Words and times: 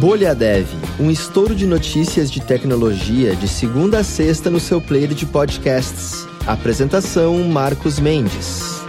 Bolha 0.00 0.32
Dev, 0.32 0.68
um 1.00 1.10
estouro 1.10 1.56
de 1.56 1.66
notícias 1.66 2.30
de 2.30 2.40
tecnologia 2.40 3.34
de 3.34 3.48
segunda 3.48 3.98
a 3.98 4.04
sexta 4.04 4.48
no 4.48 4.60
seu 4.60 4.80
player 4.80 5.12
de 5.12 5.26
podcasts. 5.26 6.24
Apresentação 6.46 7.42
Marcos 7.48 7.98
Mendes. 7.98 8.80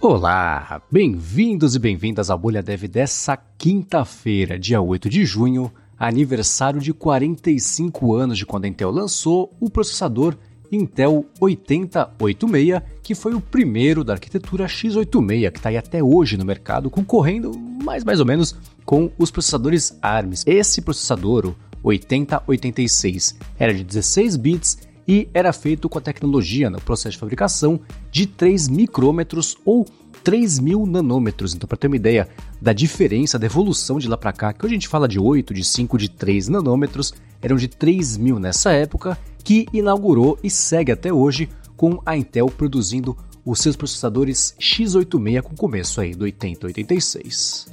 Olá, 0.00 0.80
bem-vindos 0.90 1.74
e 1.74 1.78
bem-vindas 1.78 2.30
à 2.30 2.36
Bolha 2.36 2.62
Dev 2.62 2.84
dessa 2.84 3.36
quinta-feira, 3.36 4.58
dia 4.58 4.80
8 4.80 5.06
de 5.10 5.26
junho, 5.26 5.70
aniversário 5.98 6.80
de 6.80 6.94
45 6.94 8.14
anos 8.14 8.38
de 8.38 8.46
quando 8.46 8.64
a 8.64 8.68
Intel 8.68 8.90
lançou 8.90 9.54
o 9.60 9.68
processador 9.68 10.34
Intel 10.74 11.24
8086, 11.40 12.82
que 13.02 13.14
foi 13.14 13.34
o 13.34 13.40
primeiro 13.40 14.02
da 14.02 14.14
arquitetura 14.14 14.66
x86 14.66 15.50
que 15.50 15.58
está 15.58 15.68
aí 15.68 15.76
até 15.76 16.02
hoje 16.02 16.36
no 16.36 16.44
mercado, 16.44 16.90
concorrendo 16.90 17.52
mais 17.82 18.04
mais 18.04 18.20
ou 18.20 18.26
menos 18.26 18.56
com 18.84 19.10
os 19.18 19.30
processadores 19.30 19.96
ARM. 20.02 20.32
Esse 20.46 20.82
processador, 20.82 21.46
o 21.82 21.88
8086, 21.88 23.36
era 23.58 23.72
de 23.72 23.84
16 23.84 24.36
bits 24.36 24.78
e 25.06 25.28
era 25.34 25.52
feito 25.52 25.88
com 25.88 25.98
a 25.98 26.02
tecnologia 26.02 26.70
no 26.70 26.80
processo 26.80 27.12
de 27.12 27.18
fabricação 27.18 27.78
de 28.10 28.26
3 28.26 28.68
micrômetros 28.68 29.56
ou 29.64 29.86
3 30.22 30.58
mil 30.58 30.86
nanômetros. 30.86 31.54
Então, 31.54 31.68
para 31.68 31.76
ter 31.76 31.86
uma 31.86 31.96
ideia 31.96 32.26
da 32.60 32.72
diferença, 32.72 33.38
da 33.38 33.46
evolução 33.46 33.98
de 33.98 34.08
lá 34.08 34.16
para 34.16 34.32
cá, 34.32 34.52
que 34.52 34.64
hoje 34.64 34.74
a 34.74 34.78
gente 34.78 34.88
fala 34.88 35.06
de 35.06 35.20
8, 35.20 35.52
de 35.52 35.62
5, 35.62 35.98
de 35.98 36.08
3 36.08 36.48
nanômetros, 36.48 37.12
eram 37.42 37.56
de 37.56 37.68
3 37.68 38.16
mil 38.16 38.38
nessa 38.38 38.72
época, 38.72 39.18
que 39.44 39.66
inaugurou 39.72 40.38
e 40.42 40.48
segue 40.48 40.90
até 40.90 41.12
hoje 41.12 41.48
com 41.76 42.00
a 42.04 42.16
Intel 42.16 42.46
produzindo 42.48 43.14
os 43.44 43.60
seus 43.60 43.76
processadores 43.76 44.56
x86 44.58 45.42
com 45.42 45.54
começo 45.54 46.00
aí 46.00 46.14
do 46.14 46.24
8086. 46.24 47.66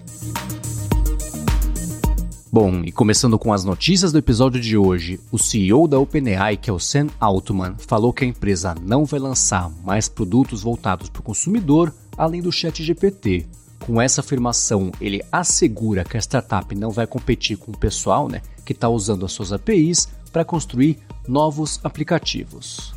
Bom, 2.52 2.82
e 2.84 2.92
começando 2.92 3.40
com 3.40 3.54
as 3.54 3.64
notícias 3.64 4.12
do 4.12 4.18
episódio 4.18 4.60
de 4.60 4.76
hoje, 4.76 5.18
o 5.32 5.38
CEO 5.38 5.88
da 5.88 5.98
OpenAI, 5.98 6.58
que 6.58 6.70
é 6.70 6.74
o 6.74 6.80
Sam 6.80 7.08
Altman, 7.18 7.76
falou 7.78 8.12
que 8.12 8.26
a 8.26 8.28
empresa 8.28 8.76
não 8.82 9.06
vai 9.06 9.22
lançar 9.22 9.72
mais 9.86 10.10
produtos 10.10 10.62
voltados 10.62 11.08
para 11.08 11.22
o 11.22 11.24
consumidor 11.24 11.94
além 12.18 12.42
do 12.42 12.52
Chat 12.52 12.84
GPT. 12.84 13.48
Com 13.80 14.02
essa 14.02 14.20
afirmação, 14.20 14.92
ele 15.00 15.24
assegura 15.32 16.04
que 16.04 16.18
a 16.18 16.20
startup 16.20 16.76
não 16.76 16.92
vai 16.92 17.08
competir 17.08 17.56
com 17.56 17.72
o 17.72 17.78
pessoal 17.78 18.28
né, 18.28 18.42
que 18.66 18.74
está 18.74 18.90
usando 18.90 19.26
as 19.26 19.32
suas 19.32 19.54
APIs 19.54 20.10
para 20.32 20.46
construir 20.46 21.00
novos 21.28 21.80
aplicativos. 21.84 22.94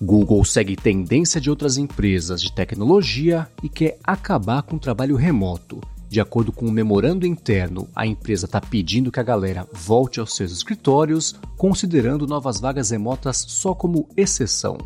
Google 0.00 0.44
segue 0.44 0.76
tendência 0.76 1.40
de 1.40 1.48
outras 1.48 1.78
empresas 1.78 2.42
de 2.42 2.52
tecnologia 2.52 3.48
e 3.62 3.68
quer 3.68 3.98
acabar 4.04 4.62
com 4.62 4.76
o 4.76 4.80
trabalho 4.80 5.16
remoto. 5.16 5.80
De 6.08 6.20
acordo 6.20 6.52
com 6.52 6.66
um 6.66 6.70
memorando 6.70 7.26
interno, 7.26 7.88
a 7.94 8.06
empresa 8.06 8.46
está 8.46 8.60
pedindo 8.60 9.10
que 9.10 9.18
a 9.18 9.24
galera 9.24 9.66
volte 9.72 10.20
aos 10.20 10.36
seus 10.36 10.52
escritórios, 10.52 11.34
considerando 11.56 12.26
novas 12.26 12.60
vagas 12.60 12.90
remotas 12.90 13.44
só 13.48 13.74
como 13.74 14.08
exceção. 14.16 14.78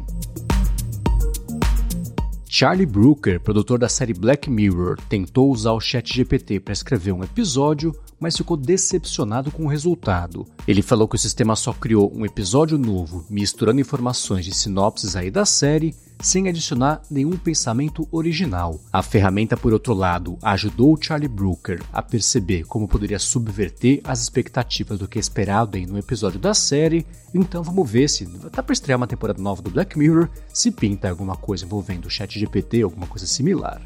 Charlie 2.61 2.87
Brooker, 2.87 3.39
produtor 3.39 3.79
da 3.79 3.89
série 3.89 4.13
Black 4.13 4.51
Mirror, 4.51 4.99
tentou 5.09 5.49
usar 5.53 5.71
o 5.75 5.81
ChatGPT 5.81 6.59
para 6.59 6.73
escrever 6.73 7.13
um 7.13 7.23
episódio, 7.23 7.95
mas 8.19 8.37
ficou 8.37 8.57
decepcionado 8.57 9.53
com 9.53 9.65
o 9.65 9.69
resultado. 9.69 10.45
Ele 10.67 10.83
falou 10.83 11.07
que 11.07 11.15
o 11.15 11.19
sistema 11.21 11.55
só 11.55 11.73
criou 11.73 12.13
um 12.13 12.27
episódio 12.27 12.77
novo, 12.77 13.25
misturando 13.31 13.81
informações 13.81 14.45
de 14.45 14.53
sinopses 14.53 15.15
aí 15.15 15.31
da 15.31 15.45
série 15.45 15.95
sem 16.21 16.49
adicionar 16.49 17.03
nenhum 17.11 17.37
pensamento 17.37 18.07
original. 18.11 18.81
A 18.93 19.03
ferramenta, 19.03 19.57
por 19.57 19.73
outro 19.73 19.95
lado, 19.95 20.39
ajudou 20.43 20.99
Charlie 21.01 21.29
Brooker 21.29 21.83
a 21.93 22.03
perceber 22.03 22.65
como 22.65 22.89
poderia 22.89 23.19
subverter 23.19 24.01
as 24.05 24.21
expectativas 24.21 24.99
do 24.99 25.09
que 25.09 25.19
é 25.19 25.21
esperado 25.21 25.77
em 25.77 25.91
um 25.91 25.99
episódio 25.99 26.39
da 26.39 26.55
série. 26.55 27.07
Então 27.35 27.63
vamos 27.63 27.91
ver 27.91 28.09
se 28.09 28.27
tá 28.51 28.63
para 28.63 28.73
estrear 28.73 28.97
uma 28.97 29.07
temporada 29.07 29.43
nova 29.43 29.63
do 29.63 29.71
Black 29.71 29.99
Mirror, 29.99 30.29
se 30.53 30.71
pinta 30.71 31.09
alguma 31.09 31.37
coisa 31.37 31.65
envolvendo 31.65 32.07
o 32.07 32.11
ChatGPT 32.11 32.85
ou 32.85 32.91
alguma 32.91 33.07
coisa 33.07 33.27
similar. 33.27 33.81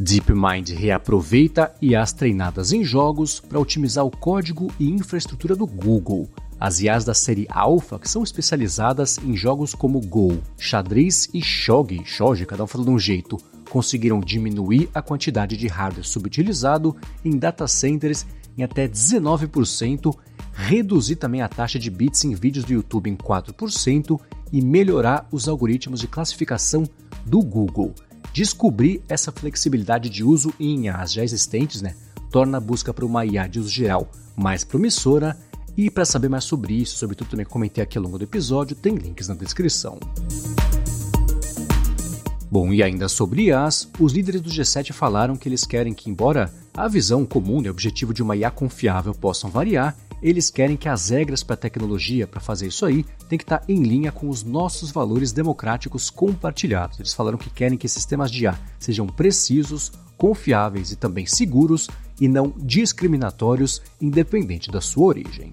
DeepMind 0.00 0.70
reaproveita 0.70 1.74
IAs 1.82 2.14
treinadas 2.14 2.72
em 2.72 2.82
jogos 2.82 3.38
para 3.38 3.60
otimizar 3.60 4.02
o 4.02 4.10
código 4.10 4.72
e 4.80 4.88
infraestrutura 4.88 5.54
do 5.54 5.66
Google. 5.66 6.26
As 6.60 6.78
IAs 6.78 7.06
da 7.06 7.14
série 7.14 7.46
Alpha, 7.48 7.98
que 7.98 8.06
são 8.06 8.22
especializadas 8.22 9.16
em 9.24 9.34
jogos 9.34 9.74
como 9.74 9.98
Go, 9.98 10.42
xadrez 10.58 11.26
e 11.32 11.40
Shogi, 11.40 12.02
Shogi, 12.04 12.44
cada 12.44 12.62
um 12.62 12.66
fala 12.66 12.84
de 12.84 12.90
um 12.90 12.98
jeito, 12.98 13.38
conseguiram 13.70 14.20
diminuir 14.20 14.90
a 14.92 15.00
quantidade 15.00 15.56
de 15.56 15.66
hardware 15.66 16.04
subutilizado 16.04 16.94
em 17.24 17.38
data 17.38 17.66
centers 17.66 18.26
em 18.58 18.62
até 18.62 18.86
19%, 18.86 20.14
reduzir 20.52 21.16
também 21.16 21.40
a 21.40 21.48
taxa 21.48 21.78
de 21.78 21.88
bits 21.88 22.24
em 22.24 22.34
vídeos 22.34 22.66
do 22.66 22.74
YouTube 22.74 23.08
em 23.08 23.16
4% 23.16 24.20
e 24.52 24.60
melhorar 24.60 25.26
os 25.32 25.48
algoritmos 25.48 26.00
de 26.00 26.08
classificação 26.08 26.84
do 27.24 27.40
Google. 27.40 27.94
Descobrir 28.34 29.02
essa 29.08 29.32
flexibilidade 29.32 30.10
de 30.10 30.22
uso 30.22 30.52
em 30.60 30.86
IAs 30.86 31.10
já 31.10 31.24
existentes 31.24 31.80
né, 31.80 31.94
torna 32.30 32.58
a 32.58 32.60
busca 32.60 32.92
por 32.92 33.04
uma 33.04 33.24
IA 33.24 33.46
de 33.46 33.58
uso 33.58 33.70
geral 33.70 34.10
mais 34.36 34.62
promissora 34.62 35.36
e 35.86 35.88
para 35.88 36.04
saber 36.04 36.28
mais 36.28 36.44
sobre 36.44 36.74
isso, 36.74 36.98
sobre 36.98 37.16
tudo 37.16 37.30
também 37.30 37.46
que 37.46 37.50
comentei 37.50 37.82
aqui 37.82 37.96
ao 37.96 38.04
longo 38.04 38.18
do 38.18 38.24
episódio, 38.24 38.76
tem 38.76 38.94
links 38.94 39.28
na 39.28 39.34
descrição. 39.34 39.98
Bom, 42.50 42.70
e 42.70 42.82
ainda 42.82 43.08
sobre 43.08 43.44
IAs, 43.44 43.88
os 43.98 44.12
líderes 44.12 44.42
do 44.42 44.50
G7 44.50 44.92
falaram 44.92 45.36
que 45.36 45.48
eles 45.48 45.64
querem 45.64 45.94
que, 45.94 46.10
embora 46.10 46.52
a 46.76 46.86
visão 46.86 47.24
comum 47.24 47.62
e 47.62 47.68
o 47.68 47.70
objetivo 47.70 48.12
de 48.12 48.22
uma 48.22 48.36
IA 48.36 48.50
confiável 48.50 49.14
possam 49.14 49.48
variar, 49.48 49.96
eles 50.22 50.50
querem 50.50 50.76
que 50.76 50.86
as 50.86 51.08
regras 51.08 51.42
para 51.42 51.54
a 51.54 51.56
tecnologia, 51.56 52.26
para 52.26 52.40
fazer 52.40 52.66
isso 52.66 52.84
aí, 52.84 53.02
tem 53.26 53.38
que 53.38 53.44
estar 53.44 53.60
tá 53.60 53.64
em 53.66 53.82
linha 53.82 54.12
com 54.12 54.28
os 54.28 54.42
nossos 54.42 54.90
valores 54.90 55.32
democráticos 55.32 56.10
compartilhados. 56.10 57.00
Eles 57.00 57.14
falaram 57.14 57.38
que 57.38 57.48
querem 57.48 57.78
que 57.78 57.88
sistemas 57.88 58.30
de 58.30 58.44
IA 58.44 58.58
sejam 58.78 59.06
precisos, 59.06 59.92
confiáveis 60.18 60.92
e 60.92 60.96
também 60.96 61.24
seguros 61.24 61.88
e 62.20 62.28
não 62.28 62.52
discriminatórios, 62.58 63.80
independente 63.98 64.70
da 64.70 64.82
sua 64.82 65.06
origem. 65.06 65.50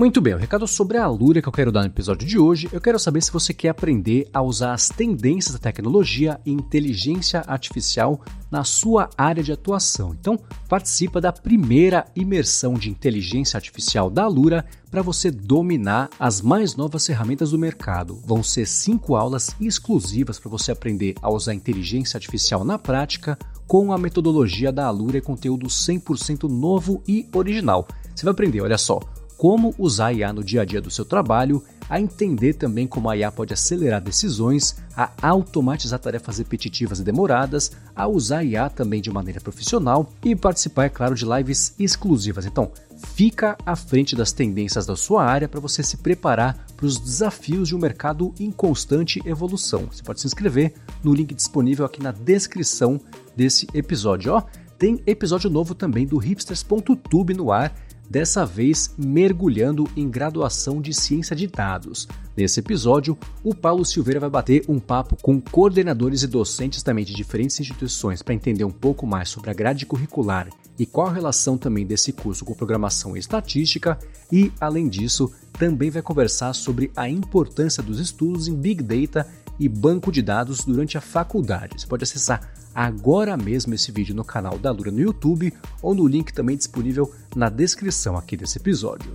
Muito 0.00 0.18
bem, 0.18 0.32
o 0.32 0.38
recado 0.38 0.66
sobre 0.66 0.96
a 0.96 1.04
Alura 1.04 1.42
que 1.42 1.48
eu 1.48 1.52
quero 1.52 1.70
dar 1.70 1.80
no 1.80 1.88
episódio 1.88 2.26
de 2.26 2.38
hoje, 2.38 2.70
eu 2.72 2.80
quero 2.80 2.98
saber 2.98 3.22
se 3.22 3.30
você 3.30 3.52
quer 3.52 3.68
aprender 3.68 4.26
a 4.32 4.40
usar 4.40 4.72
as 4.72 4.88
tendências 4.88 5.52
da 5.52 5.58
tecnologia 5.58 6.40
e 6.46 6.50
inteligência 6.50 7.44
artificial 7.46 8.18
na 8.50 8.64
sua 8.64 9.10
área 9.14 9.42
de 9.42 9.52
atuação. 9.52 10.16
Então, 10.18 10.38
participa 10.70 11.20
da 11.20 11.30
primeira 11.30 12.06
imersão 12.16 12.72
de 12.72 12.88
inteligência 12.88 13.58
artificial 13.58 14.08
da 14.08 14.22
Alura 14.22 14.64
para 14.90 15.02
você 15.02 15.30
dominar 15.30 16.08
as 16.18 16.40
mais 16.40 16.74
novas 16.76 17.06
ferramentas 17.06 17.50
do 17.50 17.58
mercado. 17.58 18.22
Vão 18.24 18.42
ser 18.42 18.66
cinco 18.66 19.16
aulas 19.16 19.54
exclusivas 19.60 20.38
para 20.38 20.50
você 20.50 20.72
aprender 20.72 21.14
a 21.20 21.30
usar 21.30 21.52
inteligência 21.52 22.16
artificial 22.16 22.64
na 22.64 22.78
prática 22.78 23.38
com 23.66 23.92
a 23.92 23.98
metodologia 23.98 24.72
da 24.72 24.86
Alura 24.86 25.18
e 25.18 25.20
conteúdo 25.20 25.66
100% 25.66 26.48
novo 26.48 27.02
e 27.06 27.28
original. 27.34 27.86
Você 28.14 28.24
vai 28.24 28.32
aprender, 28.32 28.62
olha 28.62 28.78
só, 28.78 28.98
como 29.40 29.74
usar 29.78 30.12
IA 30.12 30.34
no 30.34 30.44
dia 30.44 30.60
a 30.60 30.64
dia 30.66 30.82
do 30.82 30.90
seu 30.90 31.02
trabalho, 31.02 31.64
a 31.88 31.98
entender 31.98 32.52
também 32.52 32.86
como 32.86 33.08
a 33.08 33.16
IA 33.16 33.32
pode 33.32 33.54
acelerar 33.54 33.98
decisões, 33.98 34.76
a 34.94 35.10
automatizar 35.22 35.98
tarefas 35.98 36.36
repetitivas 36.36 37.00
e 37.00 37.02
demoradas, 37.02 37.72
a 37.96 38.06
usar 38.06 38.44
IA 38.44 38.68
também 38.68 39.00
de 39.00 39.10
maneira 39.10 39.40
profissional 39.40 40.12
e 40.22 40.36
participar, 40.36 40.84
é 40.84 40.88
claro, 40.90 41.14
de 41.14 41.24
lives 41.24 41.74
exclusivas. 41.78 42.44
Então, 42.44 42.70
fica 43.14 43.56
à 43.64 43.74
frente 43.74 44.14
das 44.14 44.30
tendências 44.30 44.84
da 44.84 44.94
sua 44.94 45.24
área 45.24 45.48
para 45.48 45.58
você 45.58 45.82
se 45.82 45.96
preparar 45.96 46.66
para 46.76 46.84
os 46.84 46.98
desafios 46.98 47.68
de 47.68 47.74
um 47.74 47.78
mercado 47.78 48.34
em 48.38 48.50
constante 48.50 49.26
evolução. 49.26 49.86
Você 49.90 50.02
pode 50.02 50.20
se 50.20 50.26
inscrever 50.26 50.74
no 51.02 51.14
link 51.14 51.32
disponível 51.32 51.86
aqui 51.86 52.02
na 52.02 52.12
descrição 52.12 53.00
desse 53.34 53.66
episódio. 53.72 54.34
Ó, 54.34 54.42
tem 54.78 55.02
episódio 55.06 55.48
novo 55.48 55.74
também 55.74 56.06
do 56.06 56.18
hipsters.tube 56.18 57.32
no 57.32 57.50
ar 57.50 57.74
dessa 58.10 58.44
vez 58.44 58.92
mergulhando 58.98 59.88
em 59.96 60.10
graduação 60.10 60.82
de 60.82 60.92
ciência 60.92 61.36
de 61.36 61.46
dados. 61.46 62.08
Nesse 62.36 62.58
episódio, 62.58 63.16
o 63.44 63.54
Paulo 63.54 63.84
Silveira 63.84 64.18
vai 64.18 64.28
bater 64.28 64.64
um 64.68 64.80
papo 64.80 65.16
com 65.22 65.40
coordenadores 65.40 66.24
e 66.24 66.26
docentes 66.26 66.82
também 66.82 67.04
de 67.04 67.14
diferentes 67.14 67.60
instituições 67.60 68.20
para 68.20 68.34
entender 68.34 68.64
um 68.64 68.70
pouco 68.70 69.06
mais 69.06 69.28
sobre 69.28 69.50
a 69.50 69.54
grade 69.54 69.86
curricular 69.86 70.48
e 70.76 70.86
qual 70.86 71.06
a 71.06 71.12
relação 71.12 71.56
também 71.56 71.86
desse 71.86 72.12
curso 72.12 72.44
com 72.44 72.54
programação 72.54 73.14
e 73.14 73.20
estatística, 73.20 73.98
e, 74.32 74.50
além 74.58 74.88
disso, 74.88 75.30
também 75.52 75.90
vai 75.90 76.00
conversar 76.00 76.54
sobre 76.54 76.90
a 76.96 77.08
importância 77.08 77.82
dos 77.82 78.00
estudos 78.00 78.48
em 78.48 78.54
Big 78.54 78.82
Data 78.82 79.28
e 79.58 79.68
banco 79.68 80.10
de 80.10 80.22
dados 80.22 80.64
durante 80.64 80.96
a 80.96 81.02
faculdade. 81.02 81.78
Você 81.78 81.86
pode 81.86 82.04
acessar 82.04 82.50
agora 82.74 83.36
mesmo 83.36 83.74
esse 83.74 83.90
vídeo 83.90 84.14
no 84.14 84.24
canal 84.24 84.58
da 84.58 84.70
Lura 84.70 84.90
no 84.90 85.00
YouTube 85.00 85.52
ou 85.82 85.94
no 85.94 86.06
link 86.06 86.32
também 86.32 86.56
disponível 86.56 87.12
na 87.34 87.48
descrição 87.48 88.16
aqui 88.16 88.36
desse 88.36 88.58
episódio. 88.58 89.10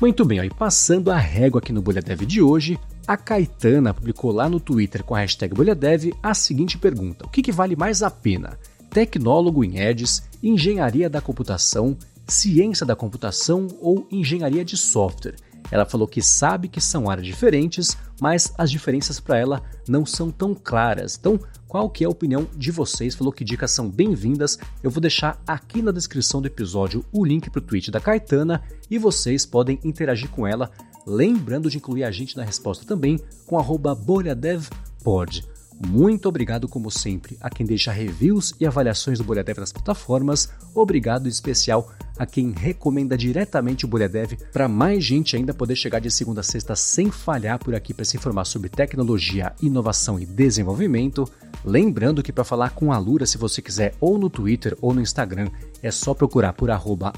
Muito 0.00 0.24
bem, 0.24 0.38
aí 0.38 0.48
passando 0.48 1.10
a 1.10 1.18
régua 1.18 1.58
aqui 1.58 1.72
no 1.72 1.82
Bolha 1.82 2.00
Dev 2.00 2.20
de 2.20 2.40
hoje, 2.40 2.78
A 3.04 3.16
Caetana 3.16 3.92
publicou 3.92 4.30
lá 4.30 4.48
no 4.48 4.60
Twitter 4.60 5.02
com 5.02 5.14
a 5.14 5.18
hashtag 5.18 5.52
BolhaDev 5.54 6.14
a 6.22 6.34
seguinte 6.34 6.78
pergunta: 6.78 7.26
O 7.26 7.28
que, 7.28 7.42
que 7.42 7.50
vale 7.50 7.74
mais 7.74 8.00
a 8.00 8.10
pena? 8.10 8.56
Tecnólogo 8.90 9.64
em 9.64 9.80
Edis, 9.80 10.22
engenharia 10.40 11.10
da 11.10 11.20
computação, 11.20 11.96
ciência 12.28 12.86
da 12.86 12.94
computação 12.94 13.66
ou 13.80 14.06
engenharia 14.12 14.64
de 14.64 14.76
software? 14.76 15.34
Ela 15.70 15.84
falou 15.84 16.06
que 16.08 16.22
sabe 16.22 16.68
que 16.68 16.80
são 16.80 17.10
áreas 17.10 17.26
diferentes, 17.26 17.96
mas 18.20 18.52
as 18.56 18.70
diferenças 18.70 19.20
para 19.20 19.38
ela 19.38 19.62
não 19.86 20.06
são 20.06 20.30
tão 20.30 20.54
claras. 20.54 21.16
Então, 21.18 21.38
qual 21.66 21.90
que 21.90 22.04
é 22.04 22.06
a 22.06 22.10
opinião 22.10 22.46
de 22.56 22.70
vocês? 22.70 23.14
Falou 23.14 23.32
que 23.32 23.44
dicas 23.44 23.70
são 23.70 23.90
bem-vindas. 23.90 24.58
Eu 24.82 24.90
vou 24.90 25.00
deixar 25.00 25.40
aqui 25.46 25.82
na 25.82 25.92
descrição 25.92 26.40
do 26.40 26.46
episódio 26.46 27.04
o 27.12 27.24
link 27.24 27.50
para 27.50 27.58
o 27.58 27.62
tweet 27.62 27.90
da 27.90 28.00
Caetana 28.00 28.62
e 28.90 28.98
vocês 28.98 29.44
podem 29.44 29.78
interagir 29.84 30.30
com 30.30 30.46
ela 30.46 30.70
Lembrando 31.08 31.70
de 31.70 31.78
incluir 31.78 32.04
a 32.04 32.10
gente 32.10 32.36
na 32.36 32.44
resposta 32.44 32.84
também 32.84 33.18
com 33.46 33.56
bolhadevpod. 33.94 35.42
Muito 35.86 36.28
obrigado, 36.28 36.68
como 36.68 36.90
sempre, 36.90 37.38
a 37.40 37.48
quem 37.48 37.64
deixa 37.64 37.90
reviews 37.90 38.52
e 38.60 38.66
avaliações 38.66 39.16
do 39.16 39.24
Bolhadev 39.24 39.58
nas 39.58 39.72
plataformas. 39.72 40.50
Obrigado 40.74 41.24
em 41.26 41.30
especial 41.30 41.90
a 42.18 42.26
quem 42.26 42.50
recomenda 42.50 43.16
diretamente 43.16 43.84
o 43.84 43.88
Bolhadev 43.88 44.36
para 44.52 44.68
mais 44.68 45.04
gente 45.04 45.36
ainda 45.36 45.54
poder 45.54 45.76
chegar 45.76 46.00
de 46.00 46.10
segunda 46.10 46.40
a 46.40 46.44
sexta 46.44 46.74
sem 46.74 47.10
falhar 47.10 47.58
por 47.58 47.74
aqui 47.74 47.94
para 47.94 48.04
se 48.04 48.16
informar 48.16 48.44
sobre 48.44 48.68
tecnologia, 48.68 49.52
inovação 49.62 50.18
e 50.18 50.26
desenvolvimento. 50.26 51.30
Lembrando 51.64 52.22
que 52.22 52.32
para 52.32 52.44
falar 52.44 52.70
com 52.70 52.92
a 52.92 52.98
Lura, 52.98 53.26
se 53.26 53.38
você 53.38 53.60
quiser, 53.60 53.94
ou 54.00 54.18
no 54.18 54.30
Twitter 54.30 54.76
ou 54.80 54.94
no 54.94 55.00
Instagram, 55.00 55.48
é 55.82 55.90
só 55.90 56.14
procurar 56.14 56.52
por 56.52 56.70
arroba. 56.70 57.12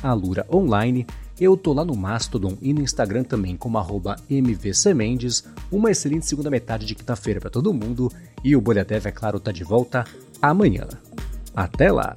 Eu 1.40 1.56
tô 1.56 1.72
lá 1.72 1.84
no 1.84 1.96
Mastodon 1.96 2.58
e 2.60 2.72
no 2.74 2.82
Instagram 2.82 3.24
também 3.24 3.56
como 3.56 3.78
arroba 3.78 4.16
mvcmendes. 4.28 5.44
Uma 5.70 5.90
excelente 5.90 6.26
segunda 6.26 6.50
metade 6.50 6.84
de 6.84 6.94
quinta-feira 6.94 7.40
para 7.40 7.50
todo 7.50 7.72
mundo 7.72 8.12
e 8.44 8.54
o 8.54 8.60
Bolha 8.60 8.84
Dev, 8.84 9.06
é 9.06 9.10
claro, 9.10 9.40
tá 9.40 9.50
de 9.50 9.64
volta 9.64 10.04
amanhã. 10.42 10.86
Até 11.54 11.90
lá! 11.90 12.16